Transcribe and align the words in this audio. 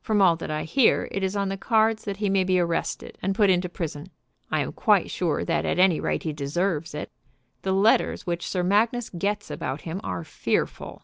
From 0.00 0.20
all 0.20 0.34
that 0.34 0.50
I 0.50 0.64
hear, 0.64 1.06
it 1.12 1.22
is 1.22 1.36
on 1.36 1.50
the 1.50 1.56
cards 1.56 2.02
that 2.02 2.16
he 2.16 2.28
may 2.28 2.42
be 2.42 2.58
arrested 2.58 3.16
and 3.22 3.32
put 3.32 3.48
into 3.48 3.68
prison. 3.68 4.08
I 4.50 4.58
am 4.62 4.72
quite 4.72 5.08
sure 5.08 5.44
that 5.44 5.64
at 5.64 5.78
any 5.78 6.00
rate 6.00 6.24
he 6.24 6.32
deserves 6.32 6.96
it. 6.96 7.12
The 7.62 7.70
letters 7.70 8.26
which 8.26 8.48
Sir 8.48 8.64
Magnus 8.64 9.08
gets 9.08 9.52
about 9.52 9.82
him 9.82 10.00
are 10.02 10.24
fearful. 10.24 10.96